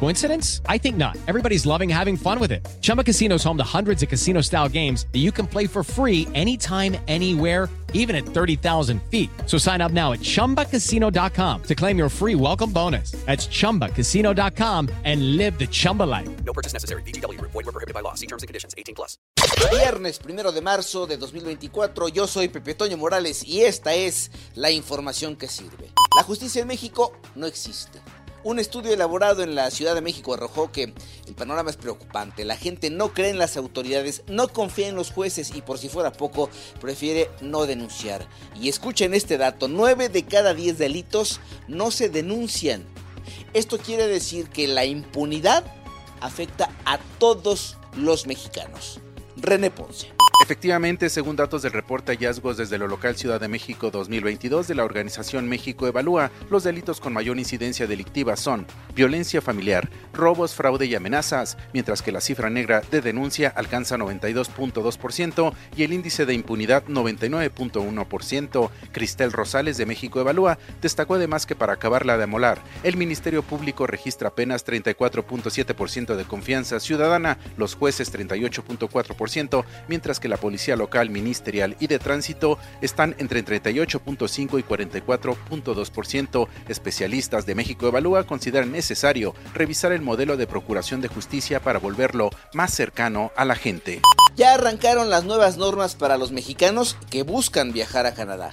Coincidence? 0.00 0.60
I 0.68 0.78
think 0.78 0.96
not. 0.96 1.16
Everybody's 1.26 1.64
loving 1.64 1.88
having 1.88 2.16
fun 2.16 2.38
with 2.38 2.52
it. 2.52 2.66
Chumba 2.82 3.02
Casino 3.02 3.36
is 3.36 3.44
home 3.44 3.56
to 3.56 3.64
hundreds 3.64 4.02
of 4.02 4.08
casino 4.08 4.42
style 4.42 4.68
games 4.68 5.06
that 5.12 5.20
you 5.20 5.32
can 5.32 5.46
play 5.46 5.66
for 5.66 5.82
free 5.82 6.28
anytime, 6.34 6.96
anywhere, 7.08 7.70
even 7.94 8.14
at 8.14 8.26
30,000 8.26 9.00
feet. 9.10 9.30
So 9.46 9.56
sign 9.56 9.80
up 9.80 9.92
now 9.92 10.12
at 10.12 10.20
chumbacasino.com 10.20 11.62
to 11.62 11.74
claim 11.74 11.96
your 11.96 12.10
free 12.10 12.34
welcome 12.34 12.70
bonus. 12.70 13.12
That's 13.24 13.46
chumbacasino.com 13.46 14.90
and 15.04 15.36
live 15.38 15.58
the 15.58 15.66
Chumba 15.66 16.02
life. 16.02 16.28
No 16.44 16.52
purchase 16.52 16.74
necessary. 16.74 17.02
VGW 17.02 17.38
Group. 17.38 17.52
Void 17.52 17.64
were 17.64 17.72
prohibited 17.72 17.94
by 17.94 18.00
law. 18.00 18.14
See 18.14 18.26
terms 18.26 18.42
and 18.42 18.48
conditions. 18.48 18.74
18 18.76 18.94
plus. 18.94 19.16
Viernes 19.70 20.18
primero 20.18 20.52
de 20.52 20.60
marzo 20.60 21.06
de 21.06 21.16
2024, 21.16 22.08
yo 22.08 22.26
soy 22.26 22.48
Pepe 22.48 22.74
Toño 22.74 22.96
Morales 22.96 23.44
y 23.44 23.62
esta 23.62 23.94
es 23.94 24.30
la 24.54 24.70
información 24.70 25.36
que 25.36 25.48
sirve. 25.48 25.92
La 26.16 26.22
justicia 26.22 26.62
en 26.62 26.68
México 26.68 27.12
no 27.34 27.46
existe. 27.46 28.00
Un 28.44 28.58
estudio 28.58 28.92
elaborado 28.92 29.42
en 29.42 29.54
la 29.54 29.70
Ciudad 29.70 29.94
de 29.94 30.02
México 30.02 30.34
arrojó 30.34 30.70
que 30.70 30.92
el 31.26 31.34
panorama 31.34 31.70
es 31.70 31.76
preocupante. 31.76 32.44
La 32.44 32.58
gente 32.58 32.90
no 32.90 33.14
cree 33.14 33.30
en 33.30 33.38
las 33.38 33.56
autoridades, 33.56 34.22
no 34.28 34.48
confía 34.48 34.88
en 34.88 34.96
los 34.96 35.10
jueces 35.10 35.54
y 35.54 35.62
por 35.62 35.78
si 35.78 35.88
fuera 35.88 36.12
poco, 36.12 36.50
prefiere 36.78 37.30
no 37.40 37.64
denunciar. 37.64 38.28
Y 38.60 38.68
escuchen 38.68 39.14
este 39.14 39.38
dato, 39.38 39.66
9 39.66 40.10
de 40.10 40.24
cada 40.24 40.52
10 40.52 40.76
delitos 40.76 41.40
no 41.68 41.90
se 41.90 42.10
denuncian. 42.10 42.84
Esto 43.54 43.78
quiere 43.78 44.06
decir 44.08 44.50
que 44.50 44.68
la 44.68 44.84
impunidad 44.84 45.64
afecta 46.20 46.68
a 46.84 46.98
todos 47.18 47.78
los 47.96 48.26
mexicanos. 48.26 49.00
René 49.36 49.70
Ponce. 49.70 50.13
Efectivamente, 50.44 51.08
según 51.08 51.36
datos 51.36 51.62
del 51.62 51.72
reporte 51.72 52.12
hallazgos 52.12 52.58
desde 52.58 52.76
lo 52.76 52.86
local 52.86 53.16
Ciudad 53.16 53.40
de 53.40 53.48
México 53.48 53.90
2022 53.90 54.68
de 54.68 54.74
la 54.74 54.84
organización 54.84 55.48
México 55.48 55.86
Evalúa, 55.86 56.30
los 56.50 56.64
delitos 56.64 57.00
con 57.00 57.14
mayor 57.14 57.38
incidencia 57.38 57.86
delictiva 57.86 58.36
son 58.36 58.66
violencia 58.94 59.40
familiar, 59.40 59.88
robos, 60.12 60.54
fraude 60.54 60.84
y 60.84 60.94
amenazas, 60.94 61.56
mientras 61.72 62.02
que 62.02 62.12
la 62.12 62.20
cifra 62.20 62.50
negra 62.50 62.82
de 62.90 63.00
denuncia 63.00 63.54
alcanza 63.56 63.96
92.2% 63.96 65.54
y 65.78 65.82
el 65.82 65.94
índice 65.94 66.26
de 66.26 66.34
impunidad 66.34 66.84
99.1%. 66.88 68.70
Cristel 68.92 69.32
Rosales 69.32 69.78
de 69.78 69.86
México 69.86 70.20
Evalúa 70.20 70.58
destacó 70.82 71.14
además 71.14 71.46
que 71.46 71.56
para 71.56 71.72
acabarla 71.72 72.18
de 72.18 72.24
amolar, 72.24 72.60
el 72.82 72.98
Ministerio 72.98 73.42
Público 73.42 73.86
registra 73.86 74.28
apenas 74.28 74.66
34.7% 74.66 76.16
de 76.16 76.24
confianza 76.26 76.80
ciudadana, 76.80 77.38
los 77.56 77.74
jueces 77.76 78.12
38.4%, 78.12 79.64
mientras 79.88 80.20
que 80.20 80.28
la 80.28 80.33
policía 80.36 80.76
local, 80.76 81.10
ministerial 81.10 81.76
y 81.80 81.86
de 81.86 81.98
tránsito 81.98 82.58
están 82.80 83.14
entre 83.18 83.44
38.5 83.44 84.58
y 84.58 84.62
44.2%. 84.62 86.48
Especialistas 86.68 87.46
de 87.46 87.54
México 87.54 87.88
Evalúa 87.88 88.24
consideran 88.24 88.72
necesario 88.72 89.34
revisar 89.54 89.92
el 89.92 90.02
modelo 90.02 90.36
de 90.36 90.46
procuración 90.46 91.00
de 91.00 91.08
justicia 91.08 91.60
para 91.60 91.78
volverlo 91.78 92.30
más 92.52 92.72
cercano 92.72 93.32
a 93.36 93.44
la 93.44 93.54
gente. 93.54 94.00
Ya 94.36 94.54
arrancaron 94.54 95.10
las 95.10 95.24
nuevas 95.24 95.56
normas 95.56 95.94
para 95.94 96.18
los 96.18 96.32
mexicanos 96.32 96.96
que 97.10 97.22
buscan 97.22 97.72
viajar 97.72 98.06
a 98.06 98.14
Canadá. 98.14 98.50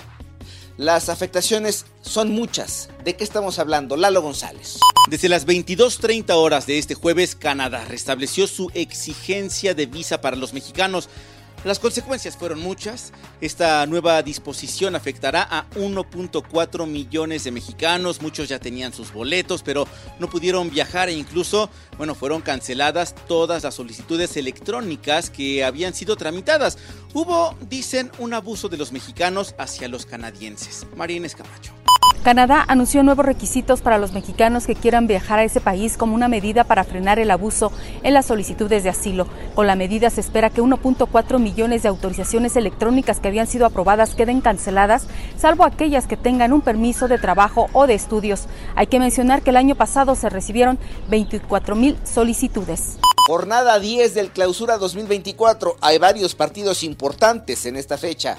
Las 0.78 1.10
afectaciones 1.10 1.86
son 2.02 2.32
muchas. 2.32 2.90
¿De 3.04 3.16
qué 3.16 3.24
estamos 3.24 3.60
hablando? 3.60 3.98
Lalo 3.98 4.22
González. 4.22 4.80
Desde 5.10 5.30
las 5.30 5.46
22.30 5.46 6.32
horas 6.32 6.66
de 6.66 6.78
este 6.78 6.96
jueves, 6.96 7.36
Canadá 7.36 7.86
restableció 7.86 8.48
su 8.48 8.72
exigencia 8.74 9.74
de 9.74 9.86
visa 9.86 10.22
para 10.22 10.38
los 10.38 10.54
mexicanos. 10.54 11.10
Las 11.64 11.78
consecuencias 11.78 12.36
fueron 12.36 12.60
muchas. 12.60 13.14
Esta 13.40 13.86
nueva 13.86 14.24
disposición 14.24 14.96
afectará 14.96 15.48
a 15.50 15.70
1.4 15.76 16.88
millones 16.88 17.44
de 17.44 17.52
mexicanos. 17.52 18.22
Muchos 18.22 18.50
ya 18.50 18.58
tenían 18.60 18.94
sus 18.94 19.14
boletos, 19.14 19.62
pero 19.62 19.88
no 20.20 20.28
pudieron 20.28 20.72
viajar 20.72 21.10
e 21.10 21.14
incluso, 21.14 21.70
bueno, 21.98 22.16
fueron 22.16 22.42
canceladas 22.42 23.14
todas 23.28 23.64
las 23.64 23.76
solicitudes 23.76 24.38
electrónicas 24.38 25.30
que 25.30 25.64
habían 25.64 25.94
sido 25.94 26.16
tramitadas. 26.16 26.80
Hubo, 27.14 27.56
dicen, 27.70 28.12
un 28.18 28.34
abuso 28.34 28.68
de 28.68 28.78
los 28.78 28.92
mexicanos 28.92 29.54
hacia 29.60 29.88
los 29.88 30.08
canadienses. 30.08 30.88
Marín 30.96 31.26
Escamacho. 31.26 31.81
Canadá 32.24 32.64
anunció 32.68 33.02
nuevos 33.02 33.26
requisitos 33.26 33.82
para 33.82 33.98
los 33.98 34.12
mexicanos 34.12 34.68
que 34.68 34.76
quieran 34.76 35.08
viajar 35.08 35.40
a 35.40 35.44
ese 35.44 35.60
país 35.60 35.98
como 35.98 36.14
una 36.14 36.28
medida 36.28 36.64
para 36.64 36.84
frenar 36.84 37.18
el 37.18 37.32
abuso 37.32 37.72
en 38.04 38.14
las 38.14 38.28
solicitudes 38.28 38.84
de 38.84 38.92
asilo. 38.92 39.26
Con 39.56 39.66
la 39.66 39.76
medida 39.76 40.12
se 40.12 40.22
espera 40.22 40.52
que 40.52 40.62
1.4 40.62 41.40
millones 41.40 41.82
de 41.82 41.90
autorizaciones 41.90 42.56
electrónicas 42.56 43.20
que 43.20 43.30
habían 43.30 43.48
sido 43.48 43.66
aprobadas 43.66 44.14
queden 44.14 44.40
canceladas, 44.40 45.08
salvo 45.36 45.66
aquellas 45.66 46.06
que 46.06 46.16
tengan 46.16 46.54
un 46.54 46.62
permiso 46.62 47.08
de 47.08 47.18
trabajo 47.18 47.72
o 47.74 47.88
de 47.88 47.96
estudios. 47.96 48.46
Hay 48.76 48.86
que 48.86 49.00
mencionar 49.00 49.42
que 49.42 49.50
el 49.50 49.58
año 49.58 49.74
pasado 49.74 50.14
se 50.14 50.30
recibieron 50.30 50.78
24 51.10 51.76
mil 51.76 51.98
solicitudes. 52.04 53.00
Jornada 53.26 53.80
10 53.80 54.14
del 54.14 54.30
Clausura 54.30 54.78
2024. 54.78 55.76
Hay 55.82 55.98
varios 55.98 56.36
partidos 56.36 56.84
importantes 56.84 57.66
en 57.66 57.78
esta 57.78 57.98
fecha. 57.98 58.38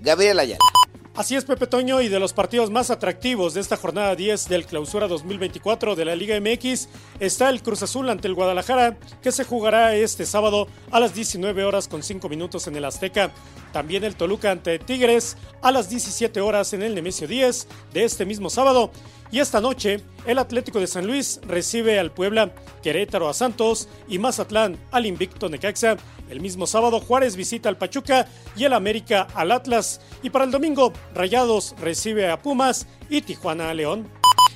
Gabriel 0.00 0.38
Ayala. 0.38 0.73
Así 1.16 1.36
es, 1.36 1.44
Pepe 1.44 1.68
Toño, 1.68 2.00
y 2.00 2.08
de 2.08 2.18
los 2.18 2.32
partidos 2.32 2.72
más 2.72 2.90
atractivos 2.90 3.54
de 3.54 3.60
esta 3.60 3.76
jornada 3.76 4.16
10 4.16 4.48
del 4.48 4.66
Clausura 4.66 5.06
2024 5.06 5.94
de 5.94 6.04
la 6.04 6.16
Liga 6.16 6.36
MX 6.40 6.88
está 7.20 7.50
el 7.50 7.62
Cruz 7.62 7.84
Azul 7.84 8.10
ante 8.10 8.26
el 8.26 8.34
Guadalajara, 8.34 8.98
que 9.22 9.30
se 9.30 9.44
jugará 9.44 9.94
este 9.94 10.26
sábado 10.26 10.66
a 10.90 10.98
las 10.98 11.14
19 11.14 11.62
horas 11.62 11.86
con 11.86 12.02
5 12.02 12.28
minutos 12.28 12.66
en 12.66 12.74
el 12.74 12.84
Azteca. 12.84 13.30
También 13.74 14.04
el 14.04 14.14
Toluca 14.14 14.52
ante 14.52 14.78
Tigres 14.78 15.36
a 15.60 15.72
las 15.72 15.90
17 15.90 16.40
horas 16.40 16.72
en 16.74 16.82
el 16.84 16.94
Nemesio 16.94 17.26
10 17.26 17.66
de 17.92 18.04
este 18.04 18.24
mismo 18.24 18.48
sábado. 18.48 18.92
Y 19.32 19.40
esta 19.40 19.60
noche, 19.60 20.00
el 20.26 20.38
Atlético 20.38 20.78
de 20.78 20.86
San 20.86 21.08
Luis 21.08 21.40
recibe 21.42 21.98
al 21.98 22.12
Puebla, 22.12 22.54
Querétaro 22.84 23.28
a 23.28 23.34
Santos 23.34 23.88
y 24.06 24.20
Mazatlán 24.20 24.78
al 24.92 25.06
Invicto 25.06 25.48
Necaxa. 25.48 25.96
El 26.30 26.40
mismo 26.40 26.68
sábado, 26.68 27.00
Juárez 27.00 27.34
visita 27.34 27.68
al 27.68 27.76
Pachuca 27.76 28.28
y 28.54 28.62
el 28.62 28.74
América 28.74 29.26
al 29.34 29.50
Atlas. 29.50 30.00
Y 30.22 30.30
para 30.30 30.44
el 30.44 30.52
domingo, 30.52 30.92
Rayados 31.12 31.74
recibe 31.80 32.30
a 32.30 32.40
Pumas 32.40 32.86
y 33.10 33.22
Tijuana 33.22 33.70
a 33.70 33.74
León. 33.74 34.08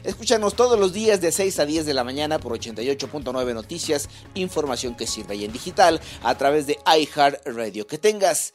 Escúchanos 0.05 0.55
todos 0.55 0.79
los 0.79 0.93
días 0.93 1.21
de 1.21 1.33
6 1.33 1.59
a 1.59 1.67
10 1.67 1.85
de 1.85 1.93
la 1.93 2.05
mañana 2.05 2.39
por 2.39 2.53
88.9 2.53 3.53
Noticias, 3.53 4.09
información 4.35 4.95
que 4.95 5.09
sirve 5.09 5.35
y 5.35 5.45
en 5.45 5.51
digital 5.51 6.01
a 6.23 6.39
través 6.39 6.69
de 6.69 6.79
iHeartRadio. 6.87 7.85
Que 7.89 7.99
tengas 7.99 8.55